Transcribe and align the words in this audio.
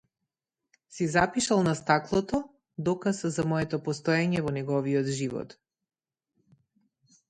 Си 0.95 1.07
запишал 1.07 1.61
на 1.67 1.75
стаклото, 1.81 2.41
доказ 2.89 3.21
за 3.37 3.47
моето 3.53 3.83
постоење 3.91 4.45
во 4.49 4.59
неговиот 4.61 5.15
живот. 5.23 5.59